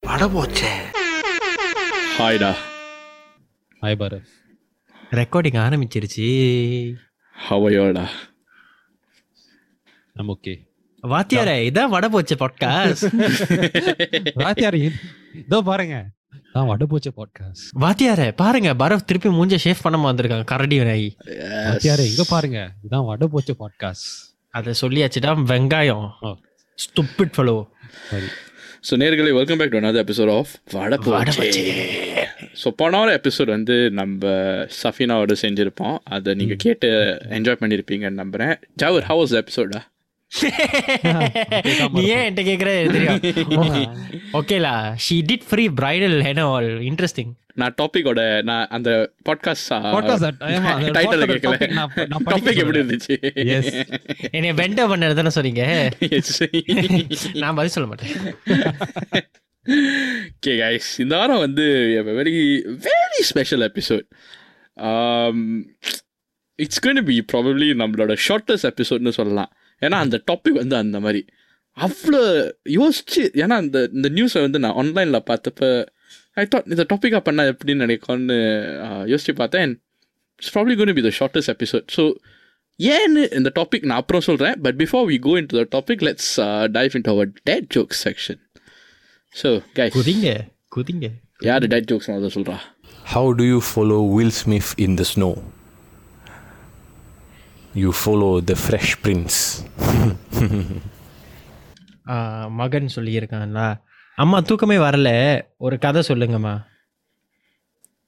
பட 0.00 0.26
போச்சே 0.26 0.70
ஹாய்டா. 2.18 2.50
Hi 3.82 3.96
Bharat 3.96 4.28
recording 5.14 5.58
ஆரம்பிச்சிருச்சு. 5.58 6.26
ஹவையோடா 7.48 8.04
நம்ம 10.12 10.32
ஓகே 10.32 10.54
வாத்தியாரே 11.02 11.56
இதான் 11.70 11.88
வட 11.88 12.08
போச்சே 12.08 12.36
பாட்காஸ்ட் 12.38 13.06
ராத்தியாரி 14.36 14.90
இதோ 15.46 15.62
பாருங்க. 15.62 15.96
நான் 16.52 16.68
வடபோச்ச 16.68 17.08
பாட்காஸ்ட் 17.16 17.66
வாத்தியாரே 17.80 18.32
பாருங்க 18.36 18.74
பரத் 18.74 19.04
திருப்பி 19.04 19.28
மூஞ்ச 19.28 19.58
ஷேஃப் 19.64 19.84
பண்ணாம 19.84 20.08
வந்திருக்காங்க 20.10 20.44
கரடி 20.44 20.84
நாய் 20.84 21.16
ராத்தியாரி 21.64 22.10
இங்க 22.10 22.24
பாருங்க. 22.28 22.72
இதான் 22.88 23.06
வடபோச்ச 23.10 23.52
பாட்காஸ்ட் 23.58 24.34
அதை 24.58 24.72
சொல்லியாச்சுடா 24.80 25.32
வெங்காயம். 25.52 26.06
ஓ. 26.26 26.30
ஸ்டூபிட் 26.78 27.34
ஃபெலோ 27.36 27.56
சரி. 28.10 28.28
ஸோ 28.88 28.94
நேர்களே 29.02 29.32
welcome 29.38 29.58
back 29.60 29.72
to 29.74 29.78
another 29.82 30.00
episode 30.04 30.30
of 30.38 30.50
Vadapoche. 30.74 31.62
So 32.62 32.68
போன 32.80 32.96
வாரம் 32.96 33.16
எபிசோட் 33.20 33.50
வந்து 33.54 33.76
நம்ம 33.98 34.22
சஃபினாவோட 34.82 35.34
செஞ்சுருப்போம். 35.42 35.96
அதை 36.16 36.30
நீங்கள் 36.40 36.60
கேட்டு 36.64 36.88
என்ஜாய் 37.38 37.60
பண்ணியிருப்பீங்கன்னு 37.62 38.22
நம்புகிறேன் 38.22 38.54
ஜவர் 38.82 39.06
ஹவ் 39.10 39.20
வாஸ் 39.22 39.34
எபிசோடா 39.42 39.80
நீ 41.92 42.02
ஏன் 42.02 42.22
என்கிட்ட 42.26 42.42
கேக்குற 42.46 42.70
தெரியும். 42.92 43.20
ஓகேலா 44.32 44.94
she 45.04 45.16
did 45.28 45.44
free 45.48 45.68
bridal 45.68 46.16
hen 46.20 46.40
all 46.40 46.68
interesting 46.80 47.32
நான் 47.54 47.74
டாபிக்கோட 47.82 48.42
நான் 48.42 48.66
அந்த 48.68 49.12
பாட்காஸ்ட் 49.28 49.70
டைட்டில் 50.96 51.30
கேட்கல 51.32 51.56
டாபிக் 52.28 52.58
எப்படி. 52.58 52.78
இருந்துச்சு? 52.78 53.14
Yes. 53.50 53.68
என்னைய 54.36 54.54
வெண்ட 54.54 54.88
பண்ணது 54.92 55.12
தானே 55.12 55.30
சொன்னீங்க. 55.30 55.90
நான் 57.34 57.54
பதில் 57.54 57.70
சொல்ல 57.70 57.88
மாட்டேன். 57.88 58.14
ஓகே 60.36 60.52
கைஸ் 60.60 60.90
இந்த 60.98 61.16
வாரம் 61.16 61.38
வந்து 61.38 61.62
very 62.06 62.34
very 62.84 63.20
special 63.20 63.60
episode 63.60 64.06
it's 66.54 66.86
going 66.86 67.02
be 67.02 67.24
probably 67.32 67.70
நம்மளோட 67.82 68.16
ஷார்ட்டஸ்ட் 68.28 68.70
எபிசோட்னு 68.70 69.08
சொல்லலாம். 69.08 69.52
ஏன்னா 69.82 69.98
அந்த 70.04 70.16
டாபிக் 70.30 70.60
வந்து 70.62 70.76
அந்த 70.82 70.98
மாதிரி. 71.04 71.20
அவ்வளோ 71.76 72.20
யோசிச்சு 72.78 73.22
ஏன்னா 73.42 73.56
அந்த 73.62 73.78
இந்த 73.96 74.08
நியூஸை 74.16 74.40
வந்து 74.46 74.60
நான் 74.64 74.76
ஆன்லைனில் 74.82 75.26
பார்த்தப்ப 75.30 75.70
ஐ 76.42 76.44
தாட் 76.52 76.70
இந்த 76.74 76.84
டாப்பிக்காக 76.92 77.22
பண்ணால் 77.28 77.50
எப்படின்னு 77.52 77.84
நினைக்கும்னு 77.86 78.38
uh, 78.86 79.02
யோசிச்சு 79.12 79.34
பார்த்தேன். 79.42 79.74
It's 80.40 80.54
probably 80.56 80.74
going 80.78 80.96
be 80.98 81.04
the 81.08 81.12
shortest 81.18 81.52
episode 81.54 81.86
so 81.96 82.04
ஏன்னு 82.80 83.22
இந்த 83.38 83.50
டாபிக் 83.58 83.86
நான் 83.90 84.00
அப்புறம் 84.02 84.26
சொல்கிறேன் 84.28 84.56
but 84.64 84.78
before 84.82 85.04
we 85.12 85.18
go 85.26 85.34
into 85.52 85.56
the 85.60 85.64
topic 85.76 86.02
let's 86.08 86.32
dive 86.76 86.96
into 87.06 87.12
our 87.14 87.30
dead 87.50 87.68
joke 87.76 87.94
section 88.06 88.40
so 89.32 89.50
guys 89.78 89.94
குதிங்க 89.98 90.30
குதிங்க. 90.76 91.08
யார் 91.48 91.68
டேட் 91.74 91.88
ஜோக்ஸ் 91.92 92.10
அதை 92.16 92.30
சொல்கிறா 92.38 92.58
How 93.06 93.26
do 93.32 93.44
you 93.44 93.60
follow 93.62 93.98
Will 94.14 94.32
Smith 94.32 94.70
in 94.76 94.92
the 94.96 95.04
snow? 95.04 95.32
You 97.76 97.90
follow 98.06 98.48
the 98.48 98.54
Fresh 98.68 99.02
Prince. 99.02 99.64
ஆ, 102.08 102.48
மகன் 102.48 102.88
சொல்லியிருக்கான்ல. 102.96 103.80
அம்மா 104.14 104.40
தூக்கமே 104.40 104.76
வரல. 104.76 105.40
ஒரு 105.56 105.78
கதை 105.78 106.02
சொல்லுங்கம்மா. 106.08 106.66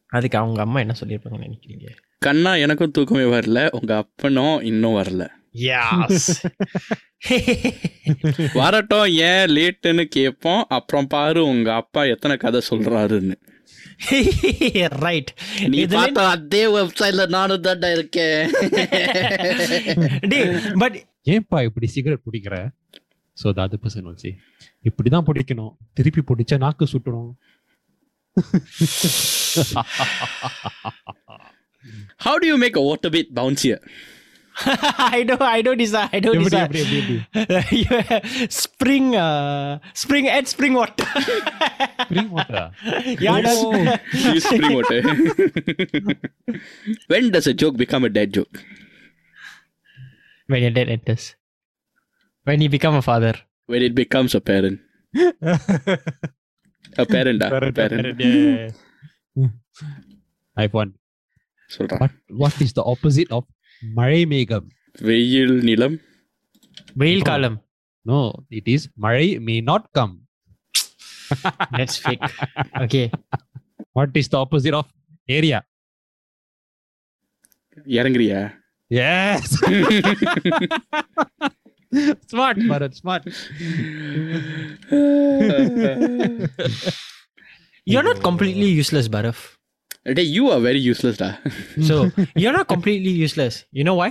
அதுக்கு 0.06 0.38
அவங்க 0.38 0.60
அம்மா 0.60 0.78
என்ன 0.78 0.94
சொல்லியிருப்பாங்கன்னு 1.00 1.40
நினைக்கிறீங்க? 1.40 1.86
கண்ணா 2.18 2.54
எனக்கும் 2.54 2.90
தூக்கமே 2.90 3.20
வரல. 3.20 3.68
உங்கள் 3.68 3.96
அப்பனும் 3.96 4.60
இன்னும் 4.60 4.92
வரல. 4.92 5.28
வரட்டும் 8.54 9.04
ஏன் 9.04 9.46
லேட்டுன்னு 9.46 10.04
கேட்போம். 10.04 10.66
அப்புறம் 10.68 11.06
பாரு 11.06 11.46
உங்கள் 11.46 11.74
அப்பா 11.74 12.04
எத்தனை 12.04 12.36
கதை 12.36 12.60
சொல்கிறாருன்னு 12.70 13.34
ரைட் 15.04 15.30
நீ 15.72 15.80
பார்த்த 15.94 16.26
அதே 16.34 16.62
வெப்சைட்ல 16.74 17.22
நானும் 17.36 17.64
தாண்டா 17.66 17.88
இருக்கேன். 17.96 18.42
பட் 20.82 20.96
ஏன்பா 21.34 21.58
இப்படி 21.68 21.86
சிகரெட் 21.94 22.26
பிடிக்கிற? 22.26 22.56
ஸோ 23.36 23.46
த 23.56 23.60
அதர் 23.66 23.82
பர்சன் 23.84 24.10
வச்சு 24.10 24.30
இப்படி 24.84 25.08
தான் 25.14 25.26
பிடிக்கணும். 25.28 25.72
திருப்பி 25.98 26.22
பிடிச்சா 26.30 26.58
நாக்கு 26.64 26.86
சுட்டணும் 26.94 27.30
how 32.26 32.38
do 32.42 32.48
you 32.50 32.56
make 32.64 32.78
a 32.82 32.84
water 32.88 33.12
bed 33.16 33.32
bouncier 33.40 33.82
I 34.66 35.22
do, 35.22 35.36
I 35.38 35.62
do 35.62 35.76
desire, 35.76 36.10
I 36.12 36.18
do 36.18 36.34
every, 36.34 36.50
desire. 36.50 36.70
Spring, 38.50 39.14
uh, 39.14 39.78
spring 39.94 40.26
and 40.26 40.48
spring 40.48 40.74
water. 40.74 41.06
spring 42.02 42.30
water. 42.30 42.72
Yeah, 43.22 43.40
oh. 43.46 43.98
use 44.12 44.44
spring 44.44 44.74
water. 44.74 45.02
when 47.06 47.30
does 47.30 47.46
a 47.46 47.54
joke 47.54 47.76
become 47.76 48.04
a 48.04 48.08
dead 48.08 48.34
joke? 48.34 48.64
When 50.48 50.62
your 50.62 50.72
dad 50.72 50.88
enters. 50.88 51.36
When 52.44 52.60
you 52.60 52.68
become 52.68 52.96
a 52.96 53.02
father. 53.02 53.34
When 53.66 53.82
it 53.82 53.94
becomes 53.94 54.34
a 54.34 54.40
parent. 54.40 54.80
a 55.14 57.06
parent, 57.06 57.42
ah, 57.42 57.62
a 57.62 57.70
parent, 57.70 57.70
a 57.70 57.72
parent. 57.72 58.20
Yeah, 58.20 58.70
yeah. 59.36 59.48
I've 60.56 60.74
won. 60.74 60.94
What, 61.78 62.10
what 62.28 62.60
is 62.60 62.72
the 62.72 62.82
opposite 62.82 63.30
of 63.30 63.44
மழை 63.81 64.21
மேகம் 64.25 64.67
வெயில் 65.01 65.57
நிலம் 65.69 65.97
வெயில் 66.95 67.27
காலம் 67.29 67.59
No, 68.05 68.17
it 68.51 68.65
is 68.67 68.81
மழை 68.97 69.27
may 69.39 69.59
not 69.61 69.83
come. 69.97 70.13
that's 71.77 71.95
fake 72.05 72.25
okay 72.85 73.05
What 73.95 74.17
is 74.21 74.27
the 74.33 74.37
opposite 74.37 74.75
of 74.79 74.87
area? 75.29 75.59
இறங்குறியா 77.99 78.41
Yes. 78.91 79.45
smart, 82.27 82.57
Bharat, 82.71 82.93
smart. 82.95 83.23
you're 87.85 88.03
not 88.03 88.21
completely 88.21 88.69
useless 88.73 89.07
Barav 89.07 89.37
day 90.16 90.22
you 90.36 90.44
are 90.54 90.60
very 90.66 90.82
useless 90.88 91.18
டா. 91.22 91.30
So 91.88 91.94
you're 92.42 92.56
not 92.58 92.68
completely 92.74 93.14
useless. 93.26 93.56
You 93.78 93.84
know 93.88 93.96
why? 94.00 94.10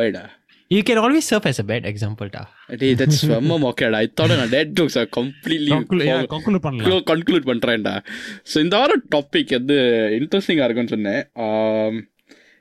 ஓய்டா 0.00 0.22
you 0.70 0.82
can 0.88 0.98
always 1.02 1.24
serve 1.30 1.46
as 1.50 1.58
a 1.62 1.66
bad 1.70 1.84
example 1.90 2.28
da 2.36 2.42
டே. 2.80 2.88
That's 3.00 3.22
ரொம்ப 3.32 3.56
மொக்கேடா 3.64 3.98
I 4.04 4.06
thought 4.20 4.34
நான் 4.40 4.52
dead 4.54 4.72
jokes 4.78 4.96
are 5.00 5.08
completely 5.18 5.70
பண்ணலாம். 5.88 7.04
Conclude 7.12 7.46
பண்ணுறேன்டா 7.50 7.94
so 8.52 8.56
இந்த 8.64 8.74
வாரம் 8.82 9.04
topic 9.14 9.52
வந்து 9.58 9.76
இன்ட்ரெஸ்டிங்காக 10.20 10.66
இருக்கும்னு 10.68 10.94
சொன்னேன். 10.94 11.22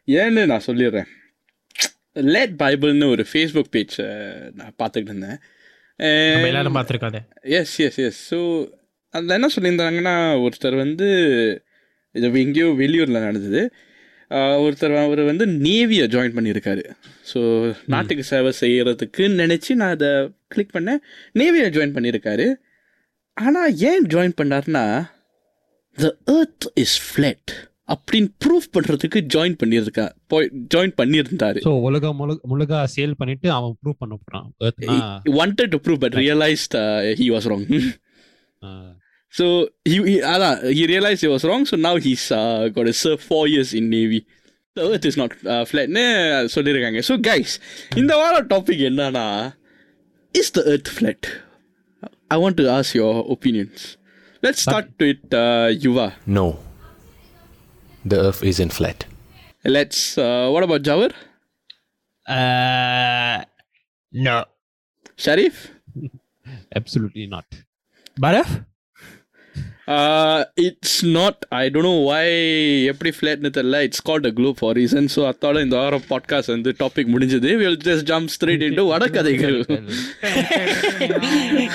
ஏன்னு 0.08 0.44
நான் 0.52 0.68
சொல்லிடுறேன். 0.68 1.10
லேட் 2.36 2.56
பைபிள்னு 2.62 3.10
ஒரு 3.16 3.26
ஃபேஸ்புக் 3.32 3.74
பேஜ் 3.78 3.98
நான் 4.60 4.78
பார்த்துக்கிட்டு 4.82 5.14
இருந்தேன். 5.14 5.40
எல்லாரும் 6.52 6.78
பார்த்துருக்கோம் 6.78 7.12
அதை 7.14 7.22
எஸ் 7.58 7.76
எஸ் 7.88 8.00
எஸ் 8.06 8.22
ஸோ 8.32 8.40
அதில் 9.16 9.36
என்ன 9.38 9.50
சொல்லியிருந்தாங்கன்னா 9.56 10.16
ஒருத்தர் 10.46 10.76
வந்து 10.86 11.08
இது 12.12 12.42
எங்கேயோ 12.42 12.66
வெளியூரில் 12.68 13.20
நடந்தது. 13.20 13.74
ஒருத்தர் 14.30 15.06
அவர் 15.06 15.22
வந்து 15.22 15.46
நேவியை 15.46 16.08
ஜாயின் 16.08 16.36
பண்ணியிருக்காரு. 16.36 16.90
ஸோ 17.34 17.74
நாட்டுக்கு 17.88 18.24
சேவை 18.24 18.54
செய்கிறதுக்குன்னு 18.60 19.18
நினச்சி 19.18 19.76
நான் 19.76 19.90
அதை 19.90 20.34
கிளிக் 20.48 20.76
பண்ணேன். 20.76 20.98
நேவியை 21.34 21.70
ஜாயின் 21.70 21.96
பண்ணியிருக்காரு. 21.96 22.54
ஆனால் 23.34 23.78
ஏன் 23.78 24.06
ஜாயின் 24.06 24.34
பண்ணார்னா 24.42 25.10
த 25.96 26.16
earth 26.26 26.72
இஸ் 26.74 27.20
ஃப்ளட் 27.20 27.70
அப்படின்னு 27.88 28.28
ப்ரூஃப் 28.46 28.80
பண்ணுறதுக்கு 28.80 29.28
ஜாயின் 29.34 29.58
பண்ணியிருக்கா 29.66 30.10
போய் 30.28 30.52
ஜாயின் 30.76 30.94
பண்ணியிருந்தாரு. 30.98 31.82
உலகம் 31.82 32.20
முழு- 32.20 32.40
முழுகா 32.50 32.86
சேல் 32.96 33.14
பண்ணிட்டு 33.18 33.52
அவன் 33.52 33.78
ப்ரூவ் 33.86 33.96
பண்ண 33.98 34.18
போறான். 34.26 34.54
To 34.60 35.80
prove 35.84 35.98
but 35.98 36.16
realized 36.16 36.76
uh, 36.76 37.14
he 37.14 37.30
was 37.30 37.42
wrong. 37.50 37.92
uh, 38.62 39.00
So 39.39 39.47
he, 39.85 39.97
he, 40.11 40.17
அதான், 40.33 40.59
he 40.79 40.87
realized 40.87 41.21
he 41.21 41.31
was 41.35 41.45
wrong, 41.49 41.65
so 41.71 41.77
now 41.77 41.97
he's 41.97 42.25
uh, 42.33 42.69
got 42.77 42.85
to 42.91 42.95
serve 43.05 43.21
four 43.21 43.45
years 43.55 43.71
in 43.79 43.91
Navy. 43.97 44.21
The 44.77 44.85
earth 44.93 45.05
is 45.11 45.17
not 45.23 45.33
uh, 45.53 45.65
flat. 45.71 45.89
னு 45.97 46.05
சொல்லியிருக்காங்க 46.55 47.01
so 47.09 47.15
guys 47.29 47.55
இந்த 48.03 48.13
வாரம் 48.23 48.49
topic 48.55 48.83
என்னன்னா 48.91 49.27
is 50.41 50.53
the 50.59 50.63
earth 50.73 50.91
flat? 50.99 51.23
I 52.35 52.39
want 52.45 52.57
to 52.61 52.65
ask 52.77 52.91
your 53.01 53.15
opinions. 53.35 53.81
Let's 54.45 54.61
start 54.67 54.89
with 54.99 55.23
uh, 55.33 55.69
Yuva. 55.85 56.07
No. 56.39 56.47
The 58.05 58.19
earth 58.27 58.43
isn't 58.53 58.73
flat. 58.79 59.07
Let's, 59.77 60.01
uh, 60.19 60.49
what 60.55 60.63
about 60.67 60.83
Jawar? 60.89 61.11
uh, 62.37 63.39
no 64.27 64.37
Sharif? 65.25 65.57
absolutely 66.75 67.27
not. 67.35 67.47
Barav 68.25 68.49
It's 70.66 70.98
not 71.18 71.40
I 71.60 71.62
don't 71.74 71.88
know 71.88 71.94
why 72.10 72.26
எப்படி 72.92 73.12
ஃப்ளாட்னு 73.18 73.52
தெரியல 73.58 73.80
it's 73.88 74.04
called 74.10 74.28
a 74.30 74.32
club 74.38 74.58
for 74.60 74.76
reason 74.80 75.08
so 75.16 75.22
அத்தோட 75.30 75.62
இந்த 75.66 75.76
வாரம் 75.82 76.06
podcast 76.12 76.52
வந்து 76.54 76.72
topic 76.82 77.12
முடிஞ்சது. 77.14 77.50
Will 77.62 77.80
just 77.88 78.06
jump 78.12 78.32
straight 78.36 78.64
into 78.68 78.86
வடக்கதைகள் 78.92 79.58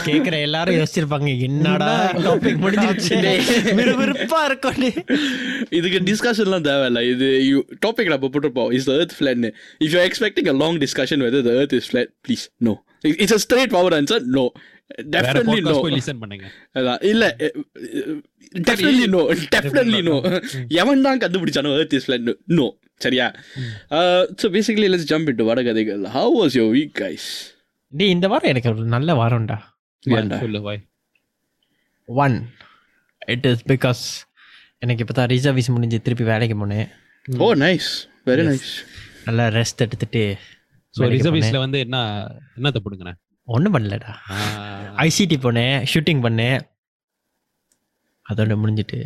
கேக்குற 0.09 0.35
எல்லாரும் 0.47 0.79
யோசிச்சிருப்பாங்க 0.79 1.31
என்னடா 1.49 1.91
டாபிக் 2.29 2.63
முடிஞ்சிருச்சு? 2.65 3.17
விறுவிறுப்பா 3.81 4.41
இருக்கும் 4.49 4.81
இதுக்கு 5.79 6.01
டிஸ்கஷன்லாம் 6.11 6.67
தேவையில்ல. 6.71 7.03
இது 7.12 7.29
யூ 7.51 7.59
டாபிக் 7.87 8.12
நம்ம 8.12 8.31
போட்டிருப்போம். 8.33 8.73
Is 8.79 8.89
earth 8.99 9.17
ஃபிளாட்னு 9.19 9.53
if 9.87 9.93
you 9.97 10.01
expecting 10.09 10.51
a 10.55 10.57
long 10.62 10.81
discussion 10.85 11.25
whether 11.27 11.47
the 11.49 11.55
earth 11.62 11.77
is 11.81 11.89
flat 11.93 12.12
please 12.27 12.47
no 12.69 12.75
it's 13.23 13.37
a 13.39 13.41
straight 13.45 13.75
power 13.77 13.97
answer 13.99 14.25
no 14.39 14.45
definitely 15.15 15.61
no 15.67 15.71
podcast 15.71 15.85
போய் 15.85 15.97
லிசன் 15.99 16.21
பண்ணுங்க. 16.23 16.47
அதான். 16.79 17.00
இல்ல 17.12 17.25
டெஃபினெட்லி 18.69 19.06
நோ 19.15 19.23
டெஃபினெட்லி 19.55 20.00
நோ 20.09 20.17
எவன் 20.83 21.05
தான் 21.06 21.21
கண்டுபிடிச்சானோ 21.25 21.73
earth 21.81 21.97
is 21.99 22.06
flat 22.09 22.29
no 22.59 22.67
சரியா? 23.05 23.27
So 24.41 24.49
basically 24.56 24.88
let's 24.93 25.09
jump 25.12 25.31
into 25.33 25.47
வடகதைகள். 25.50 26.05
How 26.19 26.35
was 26.41 26.56
your 26.61 26.73
week 26.79 26.94
guys 27.03 27.29
டேய் 27.93 28.15
இந்த 28.17 28.27
வாரம் 28.35 28.53
எனக்கு 28.53 28.71
ஒரு 28.75 28.87
நல்ல 28.97 29.19
வாரம்டா. 29.23 29.59
சொல்லு 30.44 30.62
why 30.69 30.81
one 32.09 32.37
it 33.35 33.47
is 33.53 33.67
because 33.73 34.03
எனக்கு 34.85 35.03
இப்போ 35.05 35.15
தான் 35.19 35.31
ரிசர்வீஸ் 35.35 35.75
முடிஞ்சு 35.77 35.99
திருப்பி 36.06 36.25
வேலைக்கு 36.33 36.56
போனேன். 36.62 36.88
ஓ 37.44 37.47
நைஸ் 37.67 37.91
வெரி 38.31 38.44
நைஸ் 38.50 38.71
நல்லா 39.29 39.44
ரெஸ்ட் 39.59 39.85
எடுத்துட்டு 39.87 40.25
ஸோ 40.94 41.09
ரிசர்வீஸ்ல 41.15 41.61
வந்து 41.62 41.79
என்ன 41.85 41.97
என்னத்தை 42.59 42.81
போடுங்கண்ணே? 42.85 43.15
ஒன்றும் 43.49 43.75
பண்ணலடா. 43.75 44.13
ஐசிடி 44.97 45.37
போனேன் 45.39 45.87
ஷூட்டிங் 45.93 46.23
பண்ணேன். 46.27 46.61
அதோட 48.31 48.55
முடிஞ்சிட்டு. 48.63 49.01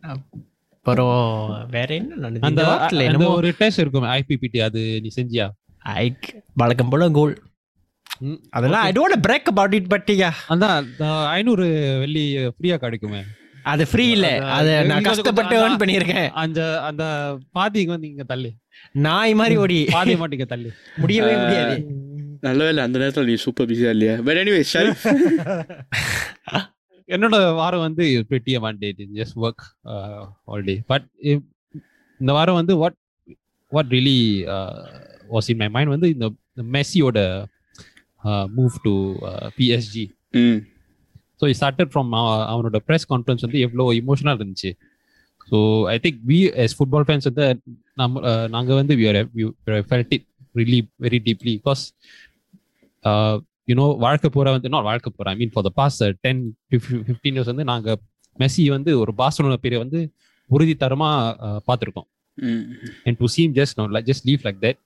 அப்புறம் 0.00 1.66
வேற 1.70 1.94
என்ன 1.94 2.14
நடந்தது? 2.14 2.46
அந்த 2.46 2.78
அந்த 2.78 3.04
என்னமோ? 3.04 3.28
ஒரு 3.28 3.54
டெஸ்ட் 3.58 3.78
இருக்கும் 3.78 4.02
ஐபிபிடி 4.02 4.60
அது 4.62 4.82
நீ 5.00 5.08
செஞ்சியா? 5.16 5.46
ஐக் 5.78 6.28
வழக்கம் 6.54 6.88
போல 6.88 7.08
கோல் 7.10 7.34
அதெல்லாம் 8.50 8.82
I 8.82 8.92
don't 8.92 9.24
brag 9.28 9.50
about 9.52 9.74
it 9.74 9.88
but 9.88 10.12
yeah 10.12 10.30
அதான் 10.48 10.76
அந்த 10.76 11.04
ஐநூறு 11.26 11.66
வெள்ளி 11.98 12.24
ஃப்ரீயா 12.46 12.76
கிடைக்குமே. 12.76 13.22
அது 13.62 13.84
ஃப்ரீ 13.86 14.10
இல்ல. 14.10 14.28
அது 14.58 14.72
நான் 14.84 15.02
கஷ்டப்பட்டு 15.02 15.54
ஏர்ன் 15.60 15.80
பண்ணியிருக்கேன். 15.80 16.28
அந்த 16.42 16.60
அந்த 16.82 17.04
பாதிக்கு 17.50 17.90
வந்து 17.90 18.08
இங்க 18.08 18.24
தள்ளு. 18.24 18.50
நாய் 18.92 19.34
மாதிரி 19.34 19.56
ஓடி. 19.56 19.84
பாதி 19.90 20.14
மாட்டிங்க 20.14 20.46
தள்ளு. 20.46 20.70
முடியவே 20.96 21.34
முடியாது. 21.42 21.76
நல்ல 22.42 22.60
வேலை 22.64 22.80
அந்த 22.82 22.96
நேரத்தில் 22.98 23.28
நீ 23.28 23.34
சூப்பர் 23.44 23.68
பிஸியா 23.70 23.90
இல்லையா 23.90 24.14
பட் 24.26 24.38
எனிவே 24.42 24.60
ஷரீஃப் 24.72 25.04
என்னோட 27.08 27.36
வாரம் 27.54 27.84
வந்து 27.86 28.04
pretty 28.30 28.52
அவான்டேஜ் 28.58 29.02
just 29.18 29.36
work 29.38 29.64
all 30.48 30.64
day 30.64 30.76
but 30.86 31.06
இந்த 32.20 32.30
வாரம் 32.32 32.58
வந்து 32.60 32.74
what 32.76 32.98
what 33.72 33.90
really 33.90 34.18
was 35.30 35.50
in 35.50 35.60
my 35.62 35.68
mind 35.68 35.94
வந்து 35.94 36.08
இந்த 36.14 36.28
மெஸ்ஸியோட 36.76 37.18
move 38.56 38.76
to 38.82 38.94
PSG 39.58 40.04
so 41.40 41.46
it 41.50 41.58
started 41.60 41.90
from 41.92 42.12
அவனோட 42.52 42.78
ப்ரெஸ் 42.88 43.08
கான்ஃபரன்ஸ் 43.12 43.44
வந்து 43.46 43.60
எவ்வளோ 43.66 43.86
இமோஷனலாக 44.00 44.40
இருந்துச்சு 44.40 44.72
so 45.48 45.58
I 45.88 45.96
think 46.04 46.20
we 46.24 46.38
as 46.64 46.76
football 46.78 47.06
fans 47.08 47.28
வந்து 47.30 47.46
நம்ம 47.94 48.22
நாங்கள் 48.48 48.78
வந்து 48.80 48.94
felt 49.90 50.14
it 50.14 50.26
really 50.60 50.80
very 51.04 51.18
deeply 51.26 51.54
because 51.60 51.82
you know 53.70 53.86
வாழ்க்கை 54.04 54.28
பூரா 54.34 54.50
வந்து 54.56 54.70
நாட் 54.74 54.86
வாழ்க்கை 54.90 55.10
பூரா 55.16 55.32
I 55.34 55.38
mean 55.42 55.52
for 55.54 55.66
the 55.68 55.72
past 55.80 55.98
ten 56.26 56.42
fifteen 56.70 57.36
years 57.36 57.50
வந்து 57.52 57.66
நாங்கள் 57.72 57.98
மெஸ்ஸி 58.38 58.64
வந்து 58.76 58.92
ஒரு 59.02 59.12
பாஸ்டனோட 59.20 59.56
பேரை 59.64 59.78
வந்து 59.84 60.00
உறுதித்தரமாக 60.50 61.60
பார்த்துருக்கோம். 61.68 62.08
ம் 62.38 62.64
and 63.06 63.18
to 63.22 63.28
see him 63.36 63.54
just 63.58 63.78
no 63.80 63.86
like 63.96 64.08
just 64.10 64.26
leave 64.30 64.42
like 64.48 64.58
that 64.66 64.80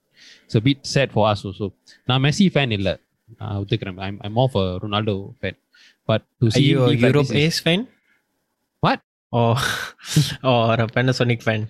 so 0.53 0.59
pretty 0.67 0.83
sad 0.95 1.13
for 1.15 1.27
us 1.31 1.43
so 1.61 1.67
நான் 2.09 2.21
மெஸ்ஸி 2.27 2.47
ஃபேன் 2.55 2.73
இல்லை. 2.79 2.93
நான் 3.39 3.57
ஒத்துக்கிறேன். 3.61 3.99
I'm 4.07 4.19
I'm 4.27 4.39
of 4.45 4.57
Ronaldo 4.83 5.15
fan 5.41 5.59
but 6.09 6.25
to 6.41 6.49
see 6.57 6.63
Europe 7.05 7.33
as 7.45 7.61
fan 7.65 7.85
What? 8.83 9.01
Oh 9.33 9.41
oh 10.49 10.51
ஒரு 10.71 10.85
fan 10.93 11.63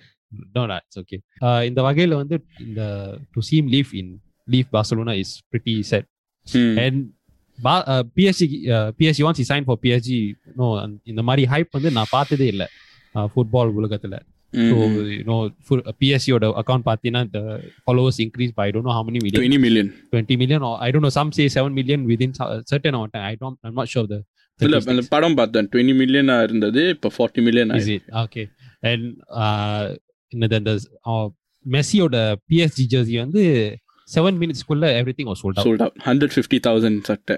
no 0.56 0.62
no 0.70 0.76
it's 0.82 0.98
okay. 1.02 1.18
Uh, 1.46 1.60
இந்த 1.68 1.80
வகையில 1.88 2.18
வந்து 2.22 2.36
இந்த 2.66 2.82
to 3.34 3.42
see him 3.50 3.68
leave 3.74 3.90
in 4.00 4.12
leave 4.48 4.68
Barcelona 4.76 5.14
is 5.22 5.34
pretty 5.50 5.74
sad 5.92 6.08
hmm 6.46 6.78
and 6.84 7.00
PSG 8.16 8.46
PSG 8.98 9.24
once 9.28 9.42
sign 9.52 9.66
for 9.66 9.80
PSG 9.82 10.20
no 10.60 10.68
இந்த 11.12 11.22
மாதிரி 11.28 11.42
hype 11.52 11.76
வந்து 11.78 11.90
நான் 11.98 12.12
பார்த்ததே 12.16 12.46
இல்லை. 12.54 12.68
ஃபுட்பால் 13.14 13.72
உலகத்துல. 13.80 14.16
ஸோ 14.52 14.76
யூனோ 15.10 15.36
பிஎஸ்சியோட 16.00 16.46
அக்கௌண்ட் 16.60 16.84
பார்த்தீங்கன்னா 16.88 17.22
இந்த 17.28 17.40
followers 17.84 18.18
increase 18.24 18.52
by 18.58 18.66
don't 18.74 18.88
know 18.88 18.94
how 18.96 19.06
many 19.08 19.20
million 19.24 19.38
twenty 19.38 19.60
million 19.66 19.90
twenty 20.10 20.36
million 20.42 20.64
I 20.86 20.88
don't 20.94 21.06
know 21.08 21.12
some 21.18 21.30
say 21.38 21.44
seven 21.56 21.76
million 21.78 22.04
within 22.10 22.34
certain 22.70 22.96
amount 22.98 23.16
I 23.30 23.34
don't 23.42 23.58
I'm 23.68 23.78
not 23.80 23.92
sure 23.94 24.08
the 24.12 24.18
இல்ல 24.60 24.78
அந்த 24.92 25.04
படம் 25.14 25.36
பார்த்தேன். 25.38 25.68
Twenty 25.72 25.94
மில்லியனா 26.00 26.36
இருந்தது 26.46 26.82
இப்போ 26.94 27.10
forty 27.16 27.44
million 27.46 27.70
is 27.78 27.90
it 27.96 28.08
okay 28.24 28.42
and 28.90 29.06
என்னது 30.32 30.56
அந்த 30.58 30.72
மெஸ்ஸியோட 31.66 32.16
பிஎஸ்ஜி 32.48 32.84
ஜெர்சி 32.92 33.16
வந்து 33.18 33.42
seven 34.08 34.38
மினிட்ஸ்க்குள்ள 34.40 34.86
everything 35.18 35.28
sold 35.32 35.58
out 35.58 35.66
sold 35.66 35.82
out 35.82 36.00
hundred 36.06 36.34
fifty 36.34 36.58
thousand 36.66 37.00
சட்டை. 37.02 37.34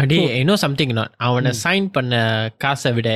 அடி 0.00 0.18
இன்னும் 0.40 0.62
சம்திங் 0.64 0.92
நாட் 0.92 1.14
அவனை 1.26 1.50
Hmm. 1.50 1.60
சைன் 1.64 1.88
பண்ண 1.90 2.14
காசை 2.58 2.92
விட 2.92 3.10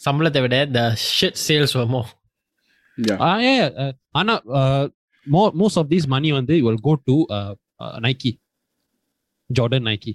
சம்பளத்தை 0.00 0.40
விட 0.42 0.56
த 0.72 0.80
ஷிட் 1.08 1.40
சேல்ஸ் 1.46 1.74
வருமோ 1.78 2.02
ஆனா 4.14 4.34
மோஸ்ட் 5.56 5.78
ஆஃப் 5.78 5.90
தீஸ் 5.90 6.06
மணி 6.06 6.30
வந்து 6.32 6.54
will 6.66 6.82
go 6.82 6.94
to 7.04 7.16
Nike 8.06 8.32
Jordan 9.50 9.86
Nike. 9.86 10.12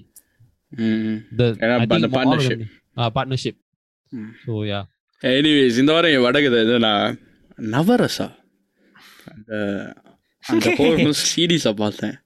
Partnership. 3.16 3.60
So 4.44 4.54
yeah 4.70 4.82
anyways 5.24 5.80
இந்த 5.82 5.92
வாரம் 5.94 6.14
என் 6.16 6.26
வடகதை 6.26 6.80
நான் 6.80 7.18
நவரசா. 7.60 8.28
அந்த 9.32 9.54
அந்த 10.44 10.68
ஹோல் 10.80 11.14
சீரீஸை 11.28 11.74
பார்த்தேன். 11.84 12.18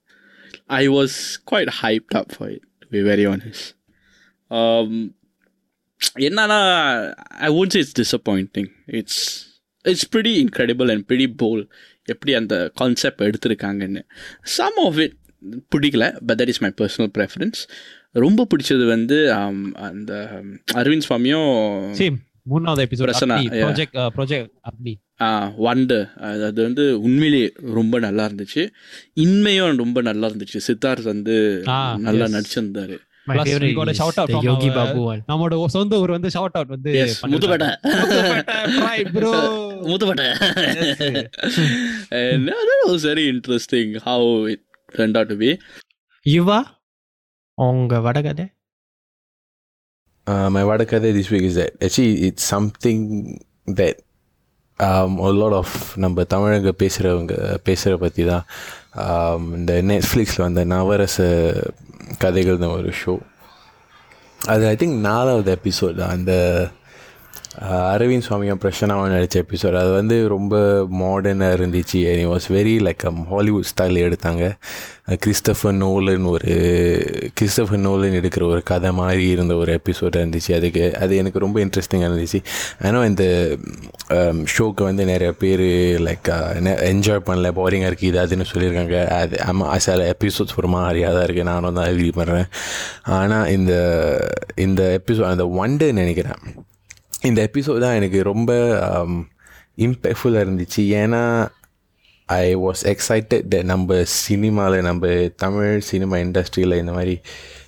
I 0.80 0.84
was 0.88 1.18
quite 1.50 1.72
hyped 1.82 2.16
up 2.16 2.32
for 2.36 2.50
it 2.50 2.66
be 2.90 3.02
very 3.10 3.26
honest 3.34 3.68
Um, 4.50 4.92
என்னன்னா 6.26 6.58
I 7.46 7.48
once 7.58 7.76
it's 7.80 7.96
disappointing 7.98 8.68
it's 8.98 9.20
it's 9.84 10.06
pretty 10.08 10.32
incredible 10.44 10.88
and 10.92 11.04
pretty 11.06 11.26
bold 11.42 11.62
எப்படி 12.08 12.32
அந்த 12.34 12.54
கான்செப்ட் 12.74 13.22
எடுத்திருக்காங்கன்னு. 13.26 14.02
சம் 14.56 14.78
ஆஃப் 14.86 14.98
இட் 15.04 15.16
பிடிக்கல 15.74 16.06
but 16.26 16.38
that 16.40 16.52
is 16.54 16.62
my 16.66 16.72
personal 16.80 17.12
preference 17.18 17.60
ரொம்ப 18.24 18.46
பிடிச்சது 18.52 18.86
வந்து 18.86 19.18
um, 19.36 19.60
அந்த 19.90 20.12
um, 20.38 20.48
Aravind 20.74 21.06
சுவாமியும் 21.08 21.52
சேம் 22.00 22.18
மூணாவது 22.50 22.84
எபிசோட். 22.86 23.10
ப்ராஜெக்ட் 23.50 24.10
ப்ராஜெக்ட் 24.16 24.50
அப்படி 24.60 24.92
வண்டர் 25.58 26.14
அது 26.14 26.44
அது 26.44 26.62
வந்து 26.62 27.00
உண்மையிலேயே 27.00 27.52
ரொம்ப 27.72 27.98
நல்லா 27.98 28.26
இருந்துச்சு. 28.26 28.70
இன்மையும் 29.14 29.76
ரொம்ப 29.76 30.00
நல்லா 30.00 30.26
இருந்துச்சு. 30.26 30.60
சித்தார்த் 30.68 31.02
வந்து 31.02 31.62
நல்லா. 31.98 32.26
நடிச்சிருந்தாரு. 32.26 32.96
My 33.24 33.36
Plus, 33.36 33.40
we 33.40 33.44
favourite 33.46 33.74
got 33.78 33.88
a 33.88 33.92
shout 33.92 34.16
out 34.16 34.30
from 34.30 34.42
Yogi 34.42 34.70
Babu 34.70 35.22
நம்மளோட 35.28 35.66
சொந்த 35.66 35.98
ஊர் 35.98 36.10
வந்து 36.10 36.28
ஷவுட் 36.28 36.56
அவுட் 36.58 36.66
வந்து 36.66 37.14
Muthupettai. 37.22 37.68
Bro 39.12 39.32
மூத்தப்பட்ட. 39.82 40.24
And 42.20 42.48
that 42.48 42.88
was 42.88 43.04
very 43.04 43.24
interesting 43.28 43.98
how 43.98 44.48
it 44.52 44.60
turned 44.96 45.16
out 45.16 45.28
to 45.28 45.34
be. 45.34 45.58
Yuva 46.26 46.64
உங்க 47.54 48.00
வடகதை? 48.00 48.46
Uh, 50.26 50.48
my 50.50 50.62
Vadakada 50.62 51.12
this 51.12 51.30
week 51.30 51.42
is 51.42 51.54
that 51.54 51.70
actually 51.82 52.26
it's 52.28 52.42
something 52.42 53.40
that 53.66 53.96
um, 54.78 55.18
a 55.18 55.32
lot 55.32 55.52
of 55.52 55.68
நம்ம 55.96 56.22
தமிழங்க 56.22 56.72
பேசுகிறவங்க 56.82 57.34
பேசுகிற 57.62 57.96
பற்றி 57.96 58.24
தான். 58.24 58.44
Um, 59.04 59.54
இந்த 59.54 59.72
நெட்ஃப்ளிக்ஸில் 59.82 60.46
வந்த 60.46 60.64
நவரச 60.64 61.16
கதைகள்னு 62.24 62.70
ஒரு 62.76 62.92
ஷோ 63.04 63.14
அது 64.46 64.66
ஐ 64.66 64.74
திங்க் 64.74 64.98
நாலாவது 65.08 65.58
எபிசோட் 65.58 65.94
தான். 65.94 66.14
அந்த 66.18 66.32
அரவிந்த் 67.92 68.24
சுவாமியும் 68.26 68.60
பிரசனாவும் 68.62 69.12
நடித்த 69.14 69.36
எபிசோட் 69.44 69.74
அது 69.80 69.90
வந்து 69.98 70.16
ரொம்ப 70.34 70.54
மாடர்னாக 71.00 71.56
இருந்துச்சு. 71.56 71.98
I 72.12 72.14
was 72.30 72.46
very 72.56 72.74
like 72.86 73.04
Hollywood 73.32 73.68
style 73.70 73.98
எடுத்தாங்க. 74.06 74.44
கிறிஸ்டஃபர் 75.24 75.74
நோலன் 75.82 76.26
ஒரு 76.32 76.52
கிறிஸ்டஃபர் 77.38 77.82
நோலன் 77.86 78.16
எடுக்கிற 78.20 78.44
ஒரு 78.52 78.62
கதை 78.70 78.90
மாதிரி 79.00 79.24
இருந்த 79.34 79.54
ஒரு 79.62 79.72
எபிசோட் 79.80 80.18
இருந்துச்சு. 80.20 80.52
அதுக்கு 80.58 80.84
அது 81.02 81.18
எனக்கு 81.22 81.44
ரொம்ப 81.44 81.58
இன்ட்ரெஸ்டிங்காக 81.64 82.10
இருந்துச்சு. 82.10 82.40
ஆனால் 82.86 83.06
இந்த 83.10 83.26
um, 84.18 84.38
ஷோக்கு 84.54 84.82
வந்து 84.88 85.04
நிறைய 85.12 85.30
பேர் 85.42 85.66
லைக் 86.08 86.30
என்ஜாய் 86.92 87.26
பண்ணல. 87.28 87.52
போரிங்காக 87.60 87.90
இருக்குது 87.92 88.10
இது 88.12 88.22
அதுன்னு 88.24 88.48
சொல்லியிருக்காங்க. 88.52 88.96
அது 89.20 89.36
ஆமாம் 89.48 89.76
சில 89.88 90.08
எபிசோட்ஸ் 90.14 90.58
ஒரு 90.62 90.70
மாதிரியாக 90.76 91.14
தான் 91.18 91.26
இருக்குது 91.28 91.50
நானும் 91.52 91.78
தான் 91.80 91.88
அக்ரி 91.92 92.10
பண்ணுறேன் 92.20 92.48
ஆனால் 93.20 93.52
இந்த 93.58 93.74
இந்த 94.68 94.82
எபிசோட் 95.00 95.32
அந்த 95.34 95.46
ஒன் 95.64 95.78
டே 95.82 95.90
நினைக்கிறேன். 96.02 96.40
இந்த 97.22 97.40
எபிசோட் 97.48 97.84
தான் 97.84 97.96
எனக்கு 98.00 98.20
ரொம்ப 98.22 98.52
um, 98.90 99.14
இம்பேக்ட்ஃபுல்லாக 99.78 100.44
இருந்துச்சு. 100.44 100.82
ஏன்னா 101.00 101.22
ஐ 102.28 102.46
வாஸ் 102.56 102.82
எக்ஸைட்டட் 102.92 103.54
நம்ம 103.62 103.96
சினிமாவில் 104.24 104.86
நம்ம 104.88 105.08
தமிழ் 105.36 105.72
சினிமா 105.90 106.16
இண்டஸ்ட்ரியில் 106.16 106.80
இந்த 106.82 106.92
மாதிரி 106.92 107.14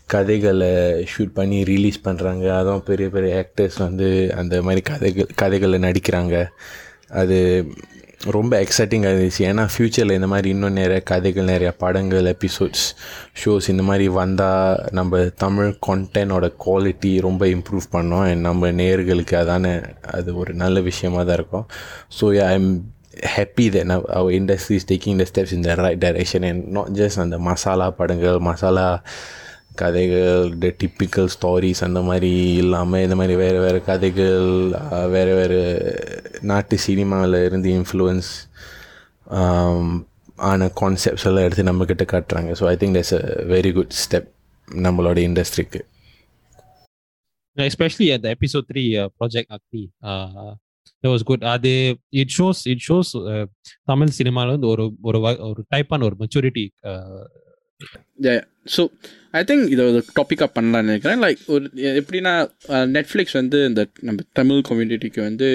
கதைகளை 0.06 0.70
ஷூட் 1.12 1.34
பண்ணி 1.34 1.58
ரிலீஸ் 1.64 1.98
பண்ணுறாங்க 2.04 2.44
அதுவும் 2.58 2.86
பெரிய 2.90 3.08
பெரிய 3.08 3.32
ஆக்டர்ஸ் 3.42 3.78
வந்து 3.78 4.08
அந்த 4.40 4.54
மாதிரி 4.62 4.82
கதைகள் 4.90 5.32
கதைகளை 5.42 5.78
நடிக்கிறாங்க. 5.82 6.36
அது 7.20 7.38
ரொம்ப 8.30 8.60
எக்ஸைட்டிங்காக 8.60 9.14
இருந்துச்சு. 9.14 9.38
ஏன்னா 9.38 9.68
ஃப்யூச்சரில் 9.76 10.12
இந்த 10.12 10.26
மாதிரி 10.26 10.48
இன்னும் 10.48 10.72
நிறைய 10.72 11.00
கதைகள் 11.00 11.44
நிறைய 11.44 11.72
படங்கள் 11.72 12.24
எபிசோட்ஸ் 12.24 12.86
ஷோஸ் 13.44 13.68
இந்த 13.68 13.82
மாதிரி 13.82 14.08
வந்தால் 14.08 14.84
நம்ம 14.90 15.18
தமிழ் 15.18 15.76
கான்டென்ட்டோட 15.86 16.52
குவாலிட்டி 16.66 17.20
ரொம்ப 17.20 17.46
இம்ப்ரூவ் 17.46 17.82
பண்ணோம். 17.92 18.22
அண்ட் 18.22 18.40
நம்ம 18.40 18.70
நேர்களுக்கு 18.70 19.36
அதான 19.42 19.94
அது 20.12 20.36
ஒரு 20.36 20.54
நல்ல 20.54 20.80
விஷயமாக 20.80 21.24
தான் 21.24 21.34
இருக்கும். 21.34 21.66
So 22.20 22.44
I 22.44 22.52
am 22.52 22.90
happy 23.36 23.68
that 23.70 23.84
now 23.84 24.02
our 24.14 24.30
industry 24.30 24.76
is 24.76 24.84
taking 24.92 25.18
the 25.18 25.24
steps 25.24 25.52
in 25.52 25.62
the 25.62 25.74
right 25.74 25.98
direction. 25.98 27.18
அந்த 27.18 27.38
மசாலா 27.38 27.90
படங்கள் 27.90 28.38
மசாலா 28.38 29.02
கதைகள் 29.74 30.50
இந்த 30.50 30.74
டிப்பிக்கல் 30.84 31.28
ஸ்டாரிஸ் 31.40 31.84
அந்த 31.84 32.00
மாதிரி 32.02 32.54
இல்லாமல் 32.54 33.02
இந்த 33.02 33.14
மாதிரி 33.14 33.34
வேறு 33.34 33.60
வேறு 33.60 33.84
கதைகள் 33.84 34.68
வேறு 35.08 35.34
வேறு 35.34 35.60
நாட்டு 36.42 36.78
சினிமாவில் 36.78 37.44
இருந்து 37.44 37.70
இன்ஃப்ளூயன்ஸ் 37.70 38.30
ஆன 40.36 40.70
கான்செப்ட்ஸ் 40.80 41.24
எல்லாம் 41.24 41.44
எடுத்து 41.44 41.64
நம்மக்கிட்ட 41.64 42.04
காட்டுறாங்க. 42.12 42.50
So 42.60 42.64
I 42.64 42.76
think 42.76 42.96
that's 42.96 43.14
a 43.20 43.44
very 43.44 43.72
good 43.72 43.92
step 44.04 44.28
நம்மளோட 44.72 45.18
இண்டஸ்ட்ரிக்கு 45.18 45.80
especially 47.56 48.08
at 48.14 48.22
the 48.22 48.30
episode 48.30 48.64
3 48.66 48.82
uh, 48.92 49.08
project 49.18 49.46
good 51.24 51.42
uh, 51.42 51.46
அது 51.46 51.98
it 52.08 52.32
shows 52.38 52.60
it 52.64 52.84
shows 52.88 53.10
Tamil 53.84 54.08
சினிமாவில் 54.08 54.50
வந்து 54.50 54.66
ஒரு 54.66 54.92
ஒரு 55.02 55.20
ஒரு 55.38 55.64
டைப்பான 55.74 56.02
ஒரு 56.04 56.16
மெச்சூரிட்டி 56.18 56.64
ஸோ 58.76 58.82
ஐ 59.30 59.42
திங்க் 59.42 59.68
இதை 59.68 59.84
ஒரு 59.84 60.04
டாப்பிக்காக 60.20 60.48
பண்ணலாம்னு 60.54 60.90
நினைக்கிறேன். 60.90 61.20
லைக் 61.20 61.42
ஒரு 61.46 61.70
எப்படின்னா 61.74 62.34
நெட்ஃப்ளிக்ஸ் 62.68 63.38
வந்து 63.40 63.64
இந்த 63.64 63.86
நம்ம 64.00 64.22
தமிழ் 64.32 64.68
கம்யூனிட்டிக்கு 64.68 65.20
வந்து 65.20 65.48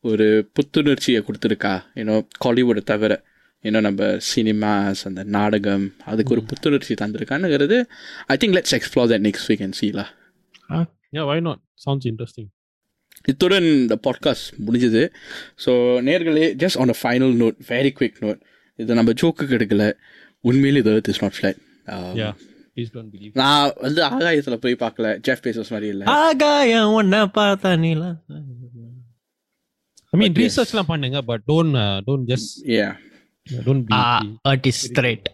ஒரு 0.00 0.50
புத்துணர்ச்சியை 0.52 1.22
கொடுத்துருக்கா? 1.28 1.84
ஏன்னோ 1.94 2.26
காலிவுட்டை 2.44 2.82
தவிர. 2.82 3.24
ஏன்னோ 3.64 3.80
நம்ம 3.80 4.16
சினிமாஸ் 4.34 5.00
அந்த 5.04 5.22
நாடகம் 5.22 5.94
அதுக்கு 6.04 6.32
ஒரு 6.32 6.42
புத்துணர்ச்சி 6.44 6.94
தந்திருக்கானுங்கிறது 6.94 7.84
I 8.26 8.36
think 8.40 8.56
let's 8.58 8.76
explore 8.78 9.10
that 9.12 9.26
next 9.28 9.48
week 9.48 9.62
and 9.62 9.78
சீலா 9.80 10.06
yeah 11.16 11.24
why 11.28 11.36
not? 11.40 11.58
Sounds 11.84 12.04
interesting. 12.04 12.46
இத்துடன் 13.24 13.62
இந்த 13.62 13.98
பாட்காஸ்ட் 14.06 14.48
முடிஞ்சது. 14.66 15.02
ஸோ 15.64 15.72
நேர்களே 16.08 16.46
just 16.62 16.78
on 16.78 16.88
a 16.88 16.96
final 17.02 17.34
note 17.42 17.56
very 17.68 17.90
quick 18.00 18.18
note 18.20 18.40
இது 18.76 18.94
நம்ம 18.94 19.12
ஜோக்குக்கு 19.12 19.54
எடுக்கல. 19.58 19.84
உண்மையிலே 20.44 20.80
இது 20.84 21.12
is 21.14 21.22
not 21.24 21.36
flight 21.38 21.60
yeah 22.20 22.32
please 22.74 22.90
don't 22.96 23.10
believe 23.14 23.32
நான் 23.40 23.70
வந்து 23.84 24.00
ஆகாயத்தில் 24.08 24.62
போய் 24.64 24.82
பார்க்கல 24.84 25.06
ஜெஃப் 25.26 25.42
பேசஸ் 25.46 25.72
மாதிரி 25.74 25.88
இல்லை. 25.94 26.04
ஆகாயம் 26.24 26.92
ஒன்ன 26.98 27.22
பார்த்தா 27.38 27.70
நீலா. 27.84 28.10
I 30.12 30.18
mean 30.20 30.30
But 30.32 30.38
yes. 30.38 30.44
research 30.44 30.70
எல்லாம் 30.74 30.90
பண்ணுங்க 30.92 31.18
but 31.30 31.40
don't 31.52 31.74
uh, 31.84 31.96
don't 32.08 32.24
just 32.32 32.50
a 32.76 32.84
don't 33.66 33.82
be 33.90 33.98
it 34.54 34.68
is 34.72 34.80
straight 34.88 35.26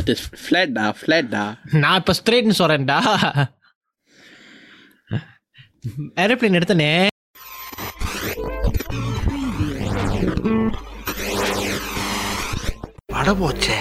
It 0.00 0.08
is 0.14 0.22
flat 0.46 0.70
டா 0.78 0.86
flat 1.02 1.26
டா 1.34 1.44
நான் 1.82 1.98
இப்ப 2.00 2.14
ஸ்ட்ரைட்னு 2.20 2.56
சொல்றேன்டா. 2.60 2.98
ஏரோப்ளேன் 6.22 6.58
எடுத்தனே. 6.58 6.90
பட 13.24 13.32
போச்சே 13.40 13.76